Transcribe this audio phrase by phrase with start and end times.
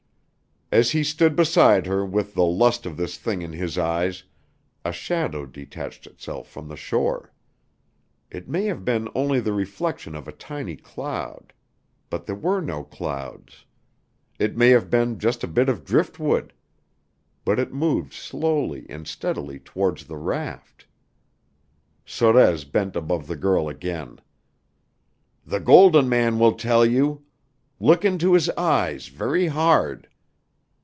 [0.73, 4.23] As he stood beside her with the lust of this thing in his eyes,
[4.85, 7.33] a shadow detached itself from the shore.
[8.29, 11.51] It may have been only the reflection of a tiny cloud.
[12.09, 13.65] But there were no clouds.
[14.39, 16.53] It may have been just a bit of driftwood.
[17.43, 20.85] But it moved slowly and steadily towards the raft.
[22.05, 24.21] Sorez bent above the girl again.
[25.45, 27.25] "The Golden Man will tell you.
[27.77, 30.07] Look into his eyes very hard."